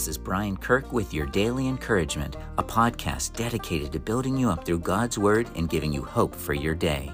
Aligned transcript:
This 0.00 0.08
is 0.08 0.16
Brian 0.16 0.56
Kirk 0.56 0.94
with 0.94 1.12
your 1.12 1.26
Daily 1.26 1.68
Encouragement, 1.68 2.36
a 2.56 2.64
podcast 2.64 3.34
dedicated 3.34 3.92
to 3.92 4.00
building 4.00 4.34
you 4.34 4.48
up 4.48 4.64
through 4.64 4.78
God's 4.78 5.18
Word 5.18 5.50
and 5.56 5.68
giving 5.68 5.92
you 5.92 6.02
hope 6.02 6.34
for 6.34 6.54
your 6.54 6.74
day. 6.74 7.12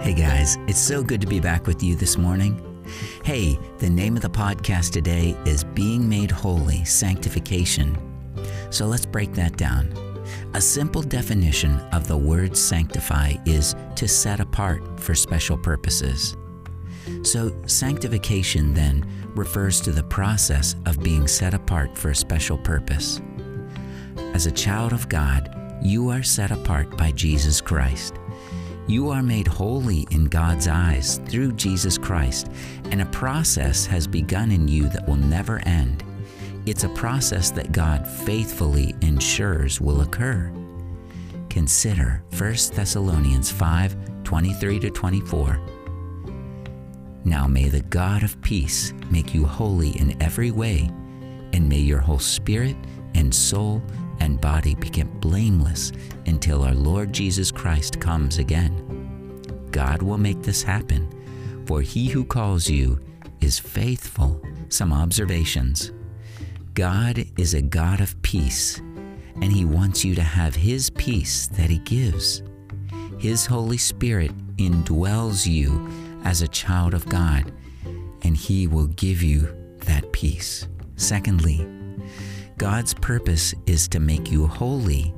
Hey 0.00 0.14
guys, 0.14 0.58
it's 0.66 0.80
so 0.80 1.04
good 1.04 1.20
to 1.20 1.28
be 1.28 1.38
back 1.38 1.68
with 1.68 1.80
you 1.80 1.94
this 1.94 2.18
morning. 2.18 2.84
Hey, 3.24 3.56
the 3.78 3.88
name 3.88 4.16
of 4.16 4.22
the 4.22 4.30
podcast 4.30 4.90
today 4.90 5.36
is 5.46 5.62
Being 5.62 6.08
Made 6.08 6.32
Holy 6.32 6.84
Sanctification. 6.84 7.96
So 8.70 8.86
let's 8.86 9.06
break 9.06 9.32
that 9.34 9.56
down. 9.56 10.11
A 10.54 10.60
simple 10.60 11.02
definition 11.02 11.78
of 11.92 12.08
the 12.08 12.16
word 12.16 12.56
sanctify 12.56 13.34
is 13.46 13.74
to 13.96 14.06
set 14.06 14.40
apart 14.40 15.00
for 15.00 15.14
special 15.14 15.56
purposes. 15.56 16.36
So, 17.22 17.54
sanctification 17.66 18.74
then 18.74 19.06
refers 19.34 19.80
to 19.80 19.92
the 19.92 20.02
process 20.04 20.76
of 20.86 21.02
being 21.02 21.26
set 21.26 21.54
apart 21.54 21.96
for 21.96 22.10
a 22.10 22.14
special 22.14 22.58
purpose. 22.58 23.20
As 24.34 24.46
a 24.46 24.52
child 24.52 24.92
of 24.92 25.08
God, 25.08 25.54
you 25.82 26.10
are 26.10 26.22
set 26.22 26.50
apart 26.50 26.96
by 26.96 27.10
Jesus 27.12 27.60
Christ. 27.60 28.14
You 28.86 29.10
are 29.10 29.22
made 29.22 29.46
holy 29.46 30.06
in 30.10 30.26
God's 30.26 30.68
eyes 30.68 31.18
through 31.26 31.52
Jesus 31.52 31.96
Christ, 31.98 32.50
and 32.90 33.02
a 33.02 33.06
process 33.06 33.86
has 33.86 34.06
begun 34.06 34.50
in 34.50 34.68
you 34.68 34.88
that 34.88 35.06
will 35.08 35.16
never 35.16 35.60
end. 35.60 36.04
It's 36.64 36.84
a 36.84 36.88
process 36.90 37.50
that 37.52 37.72
God 37.72 38.06
faithfully 38.06 38.94
ensures 39.00 39.80
will 39.80 40.02
occur. 40.02 40.52
Consider 41.50 42.22
1 42.38 42.38
Thessalonians 42.72 43.50
5 43.50 43.96
23 44.22 44.78
to 44.78 44.90
24. 44.90 45.60
Now 47.24 47.48
may 47.48 47.68
the 47.68 47.82
God 47.82 48.22
of 48.22 48.40
peace 48.42 48.94
make 49.10 49.34
you 49.34 49.44
holy 49.44 49.90
in 49.98 50.20
every 50.22 50.52
way, 50.52 50.88
and 51.52 51.68
may 51.68 51.78
your 51.78 51.98
whole 51.98 52.20
spirit 52.20 52.76
and 53.14 53.34
soul 53.34 53.82
and 54.20 54.40
body 54.40 54.76
be 54.76 54.88
kept 54.88 55.20
blameless 55.20 55.90
until 56.26 56.62
our 56.62 56.74
Lord 56.74 57.12
Jesus 57.12 57.50
Christ 57.50 58.00
comes 58.00 58.38
again. 58.38 59.68
God 59.72 60.00
will 60.00 60.18
make 60.18 60.42
this 60.42 60.62
happen, 60.62 61.08
for 61.66 61.80
he 61.80 62.08
who 62.08 62.24
calls 62.24 62.70
you 62.70 63.00
is 63.40 63.58
faithful. 63.58 64.40
Some 64.68 64.92
observations. 64.92 65.92
God 66.74 67.26
is 67.36 67.52
a 67.52 67.60
God 67.60 68.00
of 68.00 68.20
peace, 68.22 68.78
and 68.78 69.52
He 69.52 69.66
wants 69.66 70.06
you 70.06 70.14
to 70.14 70.22
have 70.22 70.54
His 70.54 70.88
peace 70.88 71.46
that 71.48 71.68
He 71.68 71.78
gives. 71.78 72.42
His 73.18 73.44
Holy 73.44 73.76
Spirit 73.76 74.32
indwells 74.56 75.46
you 75.46 75.86
as 76.24 76.40
a 76.40 76.48
child 76.48 76.94
of 76.94 77.06
God, 77.10 77.52
and 78.22 78.34
He 78.34 78.66
will 78.68 78.86
give 78.86 79.22
you 79.22 79.54
that 79.80 80.10
peace. 80.12 80.66
Secondly, 80.96 81.66
God's 82.56 82.94
purpose 82.94 83.54
is 83.66 83.86
to 83.88 84.00
make 84.00 84.30
you 84.30 84.46
holy. 84.46 85.12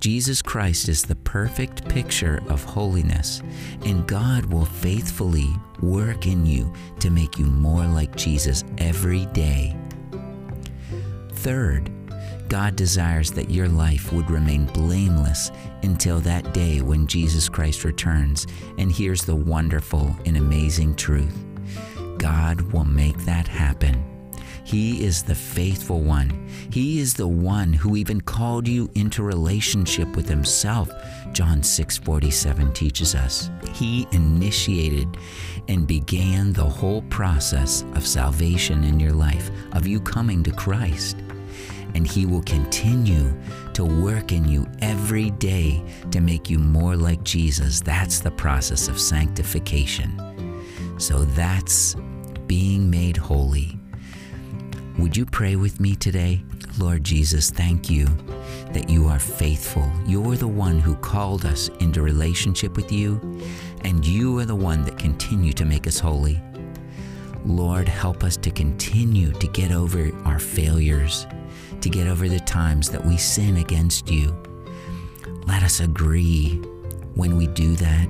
Jesus 0.00 0.42
Christ 0.42 0.90
is 0.90 1.02
the 1.02 1.16
perfect 1.16 1.88
picture 1.88 2.42
of 2.48 2.62
holiness, 2.62 3.42
and 3.86 4.06
God 4.06 4.44
will 4.44 4.66
faithfully 4.66 5.48
work 5.80 6.26
in 6.26 6.44
you 6.44 6.70
to 7.00 7.08
make 7.08 7.38
you 7.38 7.46
more 7.46 7.86
like 7.86 8.14
Jesus 8.16 8.64
every 8.76 9.24
day. 9.26 9.74
Third, 11.44 11.90
God 12.48 12.74
desires 12.74 13.30
that 13.32 13.50
your 13.50 13.68
life 13.68 14.14
would 14.14 14.30
remain 14.30 14.64
blameless 14.64 15.52
until 15.82 16.18
that 16.20 16.54
day 16.54 16.80
when 16.80 17.06
Jesus 17.06 17.50
Christ 17.50 17.84
returns. 17.84 18.46
And 18.78 18.90
here's 18.90 19.26
the 19.26 19.36
wonderful 19.36 20.16
and 20.24 20.38
amazing 20.38 20.94
truth 20.94 21.44
God 22.16 22.62
will 22.72 22.86
make 22.86 23.18
that 23.26 23.46
happen. 23.46 24.02
He 24.64 25.04
is 25.04 25.22
the 25.22 25.34
faithful 25.34 26.00
one. 26.00 26.48
He 26.70 26.98
is 26.98 27.12
the 27.12 27.28
one 27.28 27.74
who 27.74 27.96
even 27.96 28.22
called 28.22 28.66
you 28.66 28.88
into 28.94 29.22
relationship 29.22 30.16
with 30.16 30.26
himself. 30.26 30.90
John 31.34 31.62
6:47 31.62 32.72
teaches 32.72 33.14
us. 33.14 33.50
He 33.74 34.08
initiated 34.12 35.18
and 35.68 35.86
began 35.86 36.54
the 36.54 36.64
whole 36.64 37.02
process 37.02 37.84
of 37.94 38.06
salvation 38.06 38.82
in 38.82 38.98
your 38.98 39.12
life, 39.12 39.50
of 39.72 39.86
you 39.86 40.00
coming 40.00 40.42
to 40.44 40.50
Christ 40.50 41.18
and 41.94 42.06
He 42.06 42.26
will 42.26 42.42
continue 42.42 43.34
to 43.74 43.84
work 43.84 44.32
in 44.32 44.46
you 44.46 44.66
every 44.80 45.30
day 45.30 45.82
to 46.10 46.20
make 46.20 46.50
you 46.50 46.58
more 46.58 46.96
like 46.96 47.22
Jesus. 47.22 47.80
That's 47.80 48.20
the 48.20 48.30
process 48.30 48.88
of 48.88 49.00
sanctification. 49.00 50.20
So 50.98 51.24
that's 51.24 51.96
being 52.46 52.90
made 52.90 53.16
holy. 53.16 53.78
Would 54.98 55.16
you 55.16 55.26
pray 55.26 55.56
with 55.56 55.80
me 55.80 55.96
today? 55.96 56.44
Lord 56.78 57.04
Jesus, 57.04 57.50
thank 57.50 57.90
you 57.90 58.06
that 58.72 58.90
you 58.90 59.06
are 59.06 59.18
faithful. 59.18 59.88
You're 60.06 60.36
the 60.36 60.48
one 60.48 60.78
who 60.78 60.96
called 60.96 61.44
us 61.44 61.68
into 61.80 62.02
relationship 62.02 62.76
with 62.76 62.90
you, 62.90 63.20
and 63.82 64.04
you 64.04 64.38
are 64.38 64.44
the 64.44 64.54
one 64.54 64.84
that 64.84 64.98
continue 64.98 65.52
to 65.52 65.64
make 65.64 65.86
us 65.86 65.98
holy. 65.98 66.40
Lord, 67.44 67.88
help 67.88 68.24
us 68.24 68.36
to 68.38 68.50
continue 68.50 69.30
to 69.32 69.46
get 69.48 69.70
over 69.70 70.10
our 70.24 70.38
failures 70.38 71.26
to 71.84 71.90
get 71.90 72.06
over 72.06 72.30
the 72.30 72.40
times 72.40 72.88
that 72.88 73.04
we 73.04 73.18
sin 73.18 73.58
against 73.58 74.10
you. 74.10 74.34
Let 75.46 75.62
us 75.62 75.80
agree 75.80 76.54
when 77.14 77.36
we 77.36 77.46
do 77.46 77.76
that 77.76 78.08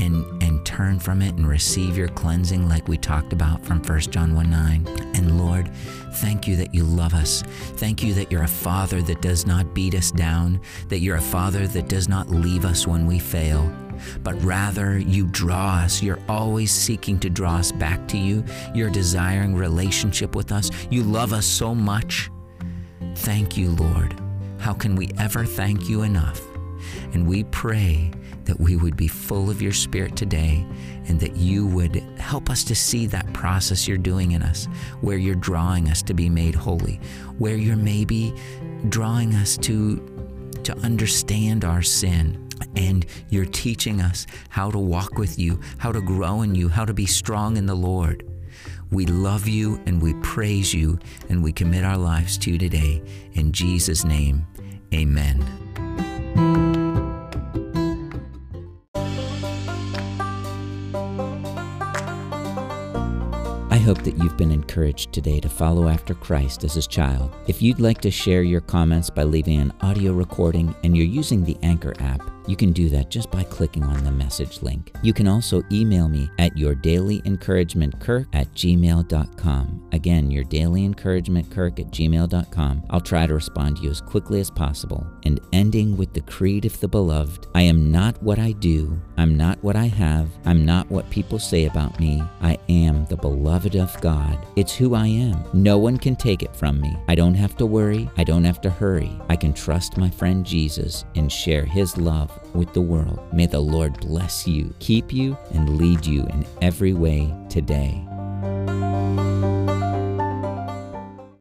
and, 0.00 0.42
and 0.42 0.66
turn 0.66 0.98
from 0.98 1.22
it 1.22 1.36
and 1.36 1.46
receive 1.46 1.96
your 1.96 2.08
cleansing 2.08 2.68
like 2.68 2.88
we 2.88 2.98
talked 2.98 3.32
about 3.32 3.64
from 3.64 3.80
1 3.84 4.00
John 4.00 4.34
1 4.34 4.50
9. 4.50 4.86
And 5.14 5.38
Lord, 5.38 5.72
thank 6.14 6.48
you 6.48 6.56
that 6.56 6.74
you 6.74 6.82
love 6.82 7.14
us. 7.14 7.42
Thank 7.76 8.02
you 8.02 8.14
that 8.14 8.32
you're 8.32 8.42
a 8.42 8.48
father 8.48 9.00
that 9.02 9.22
does 9.22 9.46
not 9.46 9.74
beat 9.74 9.94
us 9.94 10.10
down, 10.10 10.60
that 10.88 10.98
you're 10.98 11.18
a 11.18 11.20
father 11.20 11.68
that 11.68 11.88
does 11.88 12.08
not 12.08 12.30
leave 12.30 12.64
us 12.64 12.84
when 12.84 13.06
we 13.06 13.20
fail 13.20 13.72
but 14.24 14.34
rather 14.42 14.98
you 14.98 15.24
draw 15.28 15.76
us. 15.76 16.02
You're 16.02 16.18
always 16.28 16.72
seeking 16.72 17.20
to 17.20 17.30
draw 17.30 17.58
us 17.58 17.70
back 17.70 18.08
to 18.08 18.18
you. 18.18 18.44
You're 18.74 18.90
desiring 18.90 19.54
relationship 19.54 20.34
with 20.34 20.50
us. 20.50 20.68
You 20.90 21.04
love 21.04 21.32
us 21.32 21.46
so 21.46 21.76
much 21.76 22.28
Thank 23.16 23.56
you, 23.56 23.70
Lord. 23.70 24.20
How 24.58 24.74
can 24.74 24.96
we 24.96 25.10
ever 25.18 25.44
thank 25.44 25.88
you 25.88 26.02
enough? 26.02 26.40
And 27.12 27.26
we 27.26 27.44
pray 27.44 28.10
that 28.44 28.60
we 28.60 28.76
would 28.76 28.96
be 28.96 29.08
full 29.08 29.50
of 29.50 29.62
your 29.62 29.72
Spirit 29.72 30.16
today 30.16 30.66
and 31.06 31.20
that 31.20 31.36
you 31.36 31.66
would 31.66 31.96
help 32.18 32.50
us 32.50 32.64
to 32.64 32.74
see 32.74 33.06
that 33.06 33.32
process 33.32 33.86
you're 33.86 33.96
doing 33.98 34.32
in 34.32 34.42
us, 34.42 34.66
where 35.00 35.16
you're 35.16 35.34
drawing 35.34 35.88
us 35.88 36.02
to 36.02 36.14
be 36.14 36.28
made 36.28 36.54
holy, 36.54 37.00
where 37.38 37.56
you're 37.56 37.76
maybe 37.76 38.34
drawing 38.88 39.34
us 39.34 39.56
to, 39.58 39.96
to 40.64 40.76
understand 40.78 41.64
our 41.64 41.82
sin. 41.82 42.40
And 42.76 43.06
you're 43.28 43.44
teaching 43.44 44.00
us 44.00 44.26
how 44.48 44.70
to 44.70 44.78
walk 44.78 45.18
with 45.18 45.38
you, 45.38 45.60
how 45.78 45.92
to 45.92 46.00
grow 46.00 46.42
in 46.42 46.54
you, 46.54 46.68
how 46.68 46.84
to 46.84 46.94
be 46.94 47.06
strong 47.06 47.56
in 47.56 47.66
the 47.66 47.74
Lord. 47.74 48.24
We 48.90 49.06
love 49.06 49.48
you 49.48 49.80
and 49.86 50.00
we 50.00 50.14
praise 50.22 50.72
you 50.72 50.98
and 51.28 51.42
we 51.42 51.52
commit 51.52 51.84
our 51.84 51.98
lives 51.98 52.38
to 52.38 52.50
you 52.52 52.58
today. 52.58 53.02
In 53.32 53.52
Jesus' 53.52 54.04
name, 54.04 54.46
amen. 54.92 55.63
Hope 63.84 64.02
that 64.02 64.16
you've 64.16 64.36
been 64.38 64.50
encouraged 64.50 65.12
today 65.12 65.38
to 65.40 65.48
follow 65.48 65.88
after 65.88 66.14
Christ 66.14 66.64
as 66.64 66.72
his 66.72 66.86
child. 66.86 67.36
If 67.46 67.60
you'd 67.60 67.80
like 67.80 68.00
to 68.00 68.10
share 68.10 68.42
your 68.42 68.62
comments 68.62 69.10
by 69.10 69.24
leaving 69.24 69.60
an 69.60 69.74
audio 69.82 70.14
recording 70.14 70.74
and 70.82 70.96
you're 70.96 71.06
using 71.06 71.44
the 71.44 71.58
Anchor 71.62 71.92
app, 71.98 72.22
you 72.46 72.56
can 72.56 72.72
do 72.72 72.88
that 72.90 73.10
just 73.10 73.30
by 73.30 73.42
clicking 73.44 73.84
on 73.84 74.04
the 74.04 74.10
message 74.10 74.62
link. 74.62 74.92
You 75.02 75.12
can 75.12 75.26
also 75.26 75.62
email 75.72 76.08
me 76.08 76.30
at 76.38 76.54
yourdailyencouragementkirk 76.56 78.26
at 78.32 78.52
gmail.com. 78.54 79.88
Again, 79.92 80.30
your 80.30 80.44
daily 80.44 80.84
encouragement 80.84 81.50
kirk 81.50 81.80
at 81.80 81.90
gmail.com. 81.90 82.82
I'll 82.90 83.00
try 83.00 83.26
to 83.26 83.34
respond 83.34 83.78
to 83.78 83.82
you 83.84 83.90
as 83.90 84.00
quickly 84.00 84.40
as 84.40 84.50
possible. 84.50 85.06
And 85.24 85.40
ending 85.52 85.96
with 85.96 86.12
the 86.12 86.20
creed 86.22 86.64
of 86.64 86.78
the 86.80 86.88
beloved 86.88 87.46
I 87.54 87.62
am 87.62 87.90
not 87.90 88.22
what 88.22 88.38
I 88.38 88.52
do, 88.52 89.00
I'm 89.16 89.36
not 89.36 89.62
what 89.62 89.76
I 89.76 89.86
have, 89.86 90.28
I'm 90.44 90.64
not 90.64 90.90
what 90.90 91.08
people 91.10 91.38
say 91.38 91.64
about 91.64 91.98
me. 91.98 92.22
I 92.42 92.58
am 92.68 92.93
beloved 93.24 93.74
of 93.74 93.98
God. 94.02 94.36
It's 94.54 94.74
who 94.74 94.94
I 94.94 95.06
am. 95.06 95.42
No 95.54 95.78
one 95.78 95.96
can 95.96 96.14
take 96.14 96.42
it 96.42 96.54
from 96.54 96.78
me. 96.78 96.94
I 97.08 97.14
don't 97.14 97.32
have 97.32 97.56
to 97.56 97.64
worry, 97.64 98.10
I 98.18 98.22
don't 98.22 98.44
have 98.44 98.60
to 98.60 98.68
hurry. 98.68 99.18
I 99.30 99.36
can 99.36 99.54
trust 99.54 99.96
my 99.96 100.10
friend 100.10 100.44
Jesus 100.44 101.06
and 101.14 101.32
share 101.32 101.64
his 101.64 101.96
love 101.96 102.30
with 102.54 102.74
the 102.74 102.82
world. 102.82 103.18
May 103.32 103.46
the 103.46 103.60
Lord 103.60 103.98
bless 104.00 104.46
you, 104.46 104.74
keep 104.78 105.10
you, 105.10 105.38
and 105.54 105.78
lead 105.78 106.04
you 106.04 106.26
in 106.26 106.44
every 106.60 106.92
way 106.92 107.34
today. 107.48 108.04